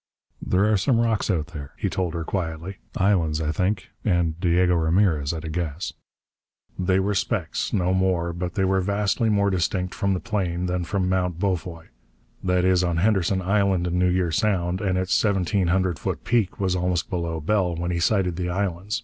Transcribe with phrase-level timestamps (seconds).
[0.43, 2.77] "There are some rocks out there," he told her quietly.
[2.97, 5.93] "Islands, I think, and Diego Ramirez, at a guess."
[6.79, 10.85] They were specks, no more, but they were vastly more distinct from the plane than
[10.85, 11.89] from Mount Beaufoy.
[12.43, 16.59] That is on Henderson Island in New Year Sound, and its seventeen hundred foot peak
[16.59, 18.99] was almost below Bell when he sighted the islands.